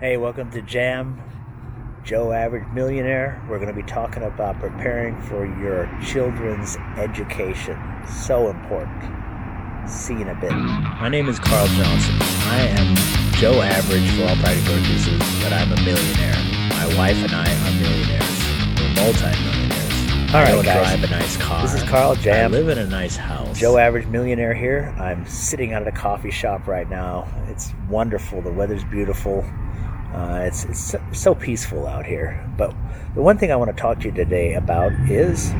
[0.00, 1.22] Hey, welcome to Jam.
[2.02, 3.40] Joe Average Millionaire.
[3.48, 7.78] We're going to be talking about preparing for your children's education.
[8.06, 9.00] So important.
[9.88, 10.50] See you in a bit.
[10.52, 12.16] My name is Carl Johnson.
[12.20, 12.96] I am
[13.34, 16.34] Joe Average for all practical purposes, but I'm a millionaire.
[16.70, 18.80] My wife and I are millionaires.
[18.80, 20.34] We're multi-millionaires.
[20.34, 20.98] All I right, guys.
[20.98, 21.62] drive a nice car.
[21.62, 22.52] This is Carl Jam.
[22.52, 23.60] I live in a nice house.
[23.60, 24.92] Joe Average Millionaire here.
[24.98, 27.28] I'm sitting out at a coffee shop right now.
[27.46, 28.42] It's wonderful.
[28.42, 29.44] The weather's beautiful.
[30.14, 32.48] Uh, it's it's so, peaceful out here.
[32.56, 32.72] But
[33.14, 35.50] the one thing I want to talk to you today about is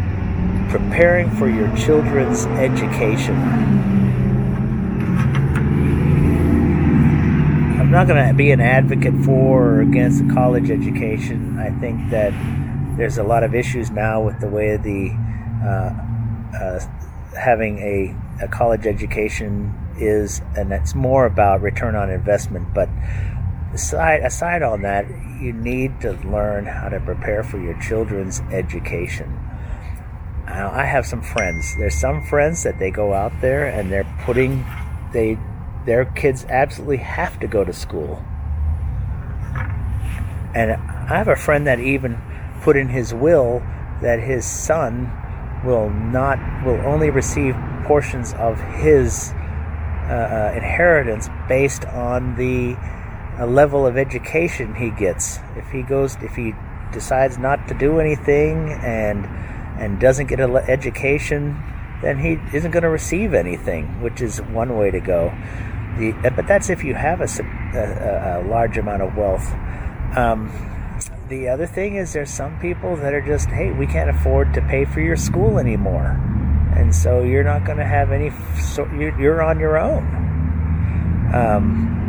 [0.71, 3.35] preparing for your children's education.
[7.81, 9.45] I'm not going to be an advocate for
[9.75, 11.59] or against college education.
[11.59, 12.33] I think that
[12.97, 15.11] there's a lot of issues now with the way the
[15.65, 16.81] uh, uh,
[17.37, 22.73] having a, a college education is, and it's more about return on investment.
[22.73, 22.89] But
[23.75, 25.09] aside, aside on that,
[25.41, 29.39] you need to learn how to prepare for your children's education.
[30.47, 31.75] I have some friends.
[31.77, 34.65] There's some friends that they go out there and they're putting
[35.13, 35.39] they
[35.87, 38.23] their kids absolutely have to go to school.
[40.55, 42.21] And I have a friend that even
[42.63, 43.63] put in his will
[44.03, 45.11] that his son
[45.65, 49.33] will not will only receive portions of his
[50.09, 52.77] uh, uh, inheritance based on the
[53.39, 55.39] uh, level of education he gets.
[55.57, 56.55] If he goes, if he
[56.93, 59.27] decides not to do anything and
[59.79, 61.61] and doesn't get an education,
[62.01, 65.33] then he isn't going to receive anything, which is one way to go.
[65.99, 67.29] The, but that's if you have a,
[67.75, 69.53] a, a, a large amount of wealth.
[70.17, 70.53] Um,
[71.29, 74.61] the other thing is there's some people that are just, hey, we can't afford to
[74.63, 76.21] pay for your school anymore,
[76.77, 78.31] and so you're not going to have any.
[78.61, 80.05] So you're, you're on your own.
[81.35, 82.04] Um,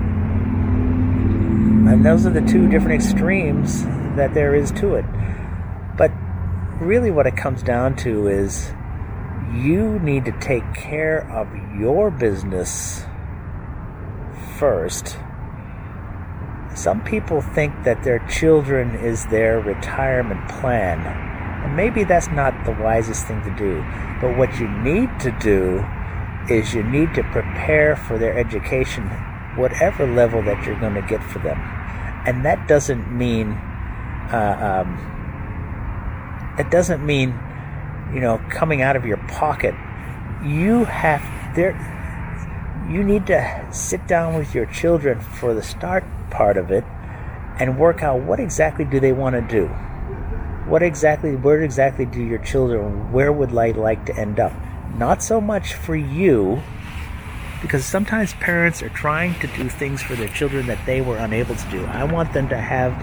[1.96, 3.86] and those are the two different extremes
[4.18, 5.06] that there is to it.
[5.98, 6.12] But
[6.82, 8.74] really, what it comes down to is
[9.54, 11.48] you need to take care of
[11.80, 13.06] your business
[14.60, 15.18] first.
[16.76, 21.00] Some people think that their children is their retirement plan.
[21.00, 23.78] And maybe that's not the wisest thing to do.
[24.20, 25.82] But what you need to do
[26.54, 29.08] is you need to prepare for their education,
[29.56, 31.85] whatever level that you're going to get for them.
[32.26, 33.52] And that doesn't mean,
[34.32, 37.30] uh, um, it doesn't mean,
[38.14, 39.76] you know, coming out of your pocket.
[40.44, 41.22] You have
[41.56, 41.74] there.
[42.90, 46.84] You need to sit down with your children for the start part of it
[47.60, 49.68] and work out what exactly do they want to do.
[50.68, 54.52] What exactly, where exactly do your children, where would they like to end up?
[54.98, 56.62] Not so much for you,
[57.66, 61.56] because sometimes parents are trying to do things for their children that they were unable
[61.56, 61.84] to do.
[61.88, 62.94] I want them to have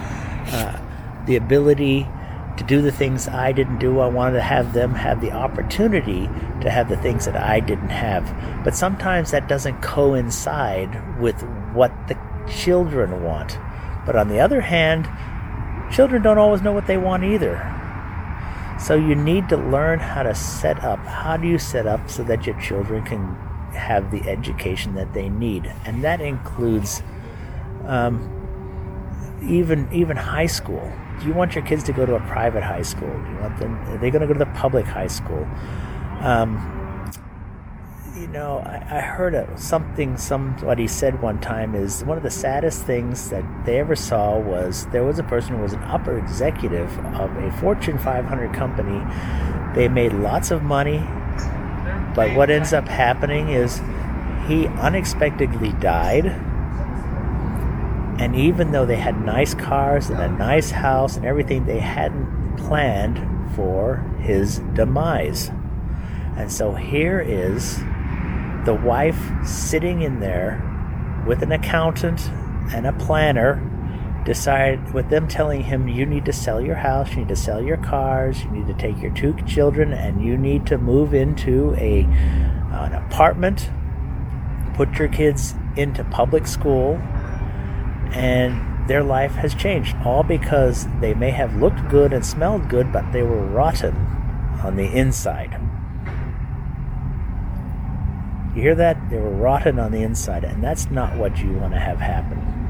[0.55, 2.07] uh, the ability
[2.59, 3.99] to do the things I didn't do.
[3.99, 6.29] I wanted to have them have the opportunity
[6.61, 8.63] to have the things that I didn't have.
[8.63, 11.43] But sometimes that doesn't coincide with
[11.73, 12.17] what the
[12.49, 13.59] children want.
[14.07, 15.09] But on the other hand,
[15.93, 17.57] children don't always know what they want either.
[18.79, 21.01] So you need to learn how to set up.
[21.01, 23.37] How do you set up so that your children can
[23.75, 25.73] have the education that they need?
[25.85, 27.03] And that includes
[27.87, 30.93] um, even even high school.
[31.21, 33.09] Do you want your kids to go to a private high school?
[33.09, 33.77] Do you want them?
[33.89, 35.47] Are they going to go to the public high school?
[36.21, 36.79] Um,
[38.17, 42.31] you know, I, I heard a, something somebody said one time is one of the
[42.31, 46.19] saddest things that they ever saw was there was a person who was an upper
[46.19, 49.03] executive of a Fortune 500 company.
[49.75, 50.99] They made lots of money,
[52.15, 53.81] but what ends up happening is
[54.47, 56.27] he unexpectedly died.
[58.19, 62.57] And even though they had nice cars and a nice house and everything, they hadn't
[62.57, 63.19] planned
[63.55, 65.51] for his demise.
[66.37, 67.79] And so here is
[68.65, 70.63] the wife sitting in there
[71.27, 72.21] with an accountant
[72.73, 73.61] and a planner
[74.25, 77.63] decide with them telling him you need to sell your house you need to sell
[77.63, 81.75] your cars you need to take your two children and you need to move into
[81.75, 82.03] a
[82.73, 83.71] an apartment
[84.75, 86.97] put your kids into public school
[88.13, 92.93] and their life has changed all because they may have looked good and smelled good
[92.93, 93.95] but they were rotten
[94.63, 95.59] on the inside
[98.55, 99.09] you hear that?
[99.09, 102.62] They were rotten on the inside, and that's not what you want to have happen.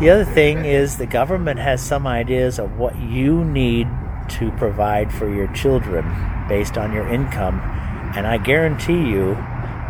[0.00, 3.86] The other thing is the government has some ideas of what you need
[4.30, 6.06] to provide for your children
[6.48, 7.60] based on your income,
[8.16, 9.34] and I guarantee you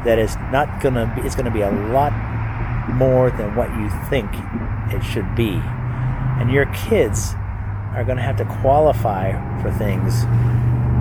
[0.04, 2.12] that it's not gonna be, it's gonna be a lot
[2.88, 4.28] more than what you think
[4.92, 5.60] it should be.
[6.40, 7.34] And your kids
[7.94, 9.30] are to have to qualify
[9.62, 10.24] for things.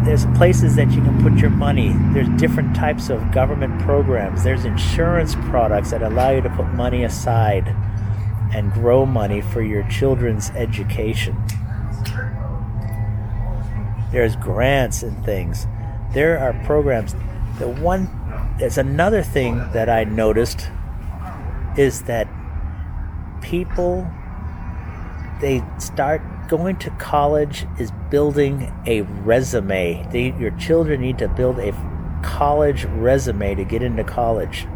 [0.05, 1.95] There's places that you can put your money.
[2.13, 4.43] There's different types of government programs.
[4.43, 7.75] There's insurance products that allow you to put money aside
[8.53, 11.37] and grow money for your children's education.
[14.11, 15.67] There's grants and things.
[16.13, 17.13] There are programs.
[17.59, 18.09] The one
[18.57, 20.67] there's another thing that I noticed
[21.77, 22.27] is that
[23.41, 24.07] people
[25.39, 30.05] they start going to college is building a resume.
[30.11, 31.71] They, your children need to build a
[32.23, 34.67] college resume to get into college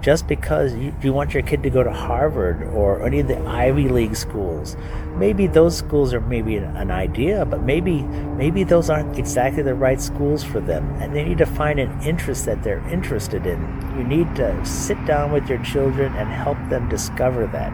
[0.00, 3.38] just because you, you, want your kid to go to Harvard or any of the
[3.38, 4.76] Ivy League schools.
[5.16, 9.74] Maybe those schools are maybe an, an, idea, but maybe maybe those aren't exactly the
[9.74, 13.60] right schools for them, and they need to find an interest that they're interested in.
[13.96, 17.72] You need to sit down with your children and help them discover that.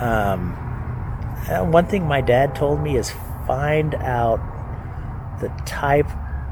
[0.00, 0.52] Um,
[1.72, 3.12] one thing my dad told me is
[3.48, 4.38] find out
[5.40, 6.06] the type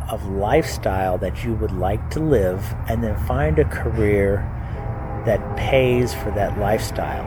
[0.09, 4.39] of lifestyle that you would like to live and then find a career
[5.27, 7.25] that pays for that lifestyle.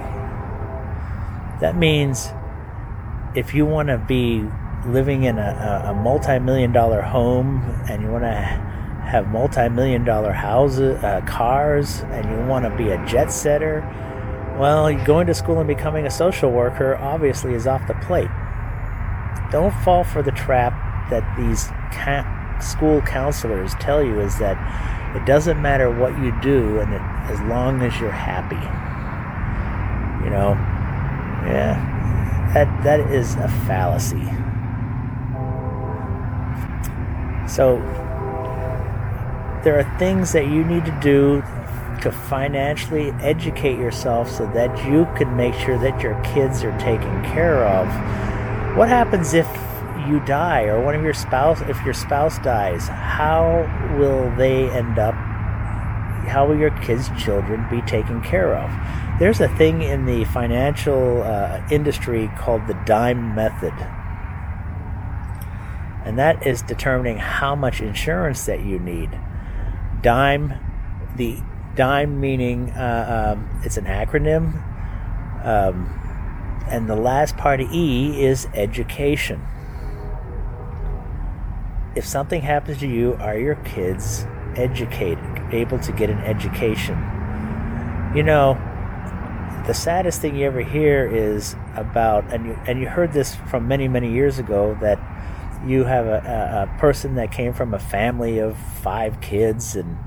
[1.60, 2.30] That means
[3.36, 4.46] if you want to be
[4.86, 10.06] living in a, a multi million dollar home and you want to have multi million
[10.06, 13.82] dollar houses, uh, cars, and you want to be a jet setter,
[14.58, 18.30] well, going to school and becoming a social worker obviously is off the plate.
[19.52, 21.68] Don't fall for the trap that these
[22.62, 24.58] school counselors tell you is that
[25.16, 27.02] it doesn't matter what you do and it,
[27.32, 28.56] as long as you're happy.
[30.24, 30.52] You know,
[31.46, 34.26] yeah, that that is a fallacy.
[37.48, 37.78] So
[39.64, 41.42] there are things that you need to do
[42.02, 47.24] to financially educate yourself so that you can make sure that your kids are taken
[47.24, 47.88] care of.
[48.78, 49.48] What happens if
[50.10, 53.64] you die or one of your spouse if your spouse dies how
[53.98, 55.16] will they end up
[56.30, 59.20] how will your kids children be taken care of?
[59.20, 63.74] There's a thing in the financial uh, industry called the dime method.
[66.06, 69.20] And that is determining how much insurance that you need.
[70.02, 70.54] Dime
[71.16, 71.38] the
[71.76, 74.54] dime meaning uh, um, it's an acronym
[75.46, 75.96] um,
[76.68, 79.42] and the last part of e is education
[82.00, 84.25] if something happens to you, are your kids
[84.56, 85.19] educated,
[85.51, 86.96] able to get an education?
[88.16, 88.54] You know,
[89.68, 93.68] the saddest thing you ever hear is about, and you, and you heard this from
[93.68, 94.98] many, many years ago, that
[95.68, 99.98] you have a, a person that came from a family of five kids, and,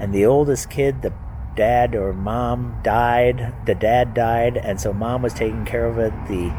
[0.00, 1.12] and the oldest kid, the
[1.54, 6.14] dad or mom died, the dad died, and so mom was taking care of it.
[6.28, 6.50] The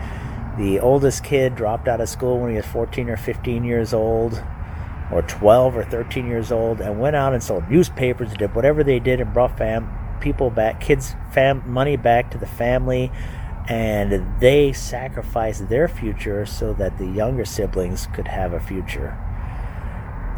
[0.56, 4.44] the oldest kid dropped out of school when he was 14 or 15 years old
[5.14, 9.00] or 12 or 13 years old and went out and sold newspapers, did whatever they
[9.00, 9.88] did and brought fam
[10.20, 13.12] people back, kids fam money back to the family
[13.70, 19.18] and they sacrificed their future so that the younger siblings could have a future.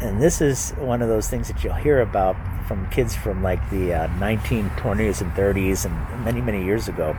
[0.00, 2.36] And this is one of those things that you'll hear about
[2.68, 7.16] from kids from like the uh, 1920s and 30s and many, many years ago.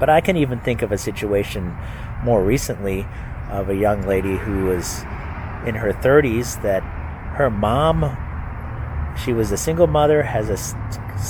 [0.00, 1.76] But I can even think of a situation
[2.22, 3.06] more recently
[3.50, 5.04] of a young lady who was
[5.66, 6.82] in her 30s that
[7.36, 8.16] her mom,
[9.22, 10.74] she was a single mother, has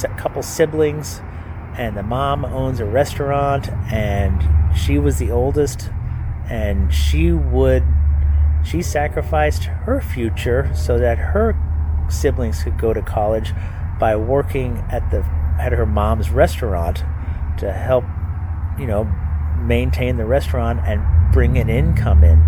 [0.05, 1.21] a couple siblings,
[1.77, 5.91] and the mom owns a restaurant, and she was the oldest,
[6.49, 7.85] and she would,
[8.65, 11.57] she sacrificed her future so that her
[12.09, 13.53] siblings could go to college
[13.99, 15.25] by working at the
[15.59, 16.99] at her mom's restaurant
[17.59, 18.05] to help,
[18.79, 19.05] you know,
[19.59, 22.45] maintain the restaurant and bring an income in.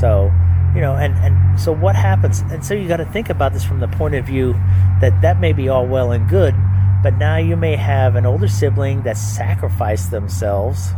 [0.00, 0.32] So
[0.74, 3.64] you know and and so what happens and so you got to think about this
[3.64, 4.52] from the point of view
[5.00, 6.54] that that may be all well and good
[7.02, 10.92] but now you may have an older sibling that sacrificed themselves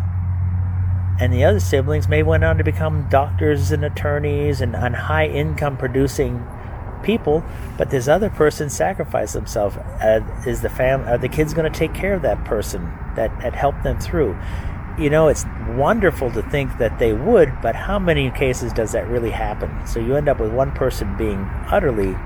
[1.20, 5.76] and the other siblings may went on to become doctors and attorneys and, high income
[5.76, 6.46] producing
[7.02, 7.44] people
[7.76, 11.78] but this other person sacrificed themselves uh, is the fam are the kids going to
[11.78, 12.82] take care of that person
[13.14, 14.36] that had helped them through
[14.98, 19.06] you know, it's wonderful to think that they would, but how many cases does that
[19.08, 19.86] really happen?
[19.86, 22.16] So you end up with one person being utterly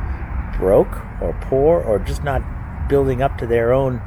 [0.56, 2.42] broke or poor or just not
[2.88, 4.00] building up to their own,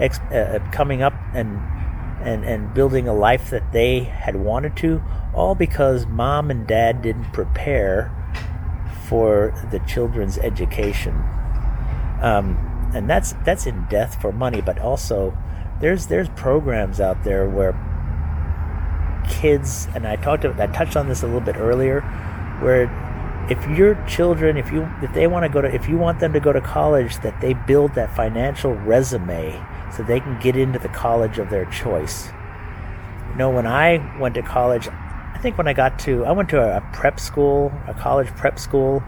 [0.00, 1.60] ex- uh, uh, coming up and,
[2.20, 5.02] and, and building a life that they had wanted to,
[5.34, 8.12] all because mom and dad didn't prepare
[9.06, 11.14] for the children's education.
[12.20, 15.36] Um, and that's that's in death for money, but also
[15.80, 17.72] there's there's programs out there where
[19.28, 22.00] kids and I talked about, I touched on this a little bit earlier
[22.60, 22.84] where
[23.50, 26.32] if your children if you if they want to go to if you want them
[26.32, 29.58] to go to college that they build that financial resume
[29.96, 32.28] so they can get into the college of their choice.
[33.30, 36.48] You know when i went to college i think when i got to i went
[36.50, 39.02] to a, prep school a college prep school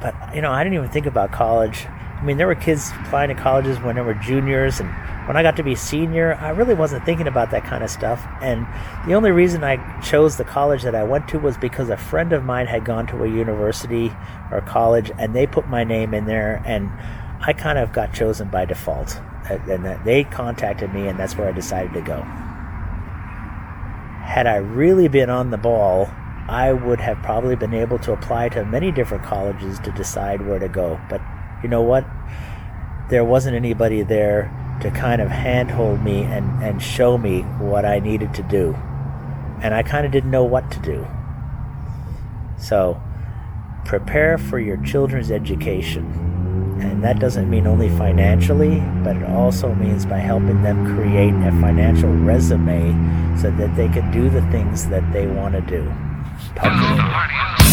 [0.00, 3.28] but you know i didn't even think about college i mean there were kids applying
[3.28, 4.90] to colleges when they were juniors and
[5.26, 8.24] when I got to be senior, I really wasn't thinking about that kind of stuff.
[8.40, 8.64] And
[9.08, 12.32] the only reason I chose the college that I went to was because a friend
[12.32, 14.12] of mine had gone to a university
[14.52, 16.92] or college and they put my name in there and
[17.40, 19.20] I kind of got chosen by default.
[19.48, 22.22] And they contacted me and that's where I decided to go.
[24.22, 26.08] Had I really been on the ball,
[26.48, 30.60] I would have probably been able to apply to many different colleges to decide where
[30.60, 31.00] to go.
[31.08, 31.20] But
[31.62, 32.04] you know what?
[33.08, 34.50] There wasn't anybody there
[34.82, 38.74] to kind of handhold me and, and show me what I needed to do.
[39.62, 41.06] And I kind of didn't know what to do.
[42.58, 43.00] So,
[43.84, 46.04] prepare for your children's education.
[46.80, 51.52] And that doesn't mean only financially, but it also means by helping them create a
[51.60, 52.92] financial resume
[53.40, 55.82] so that they can do the things that they want to do.
[56.54, 57.65] You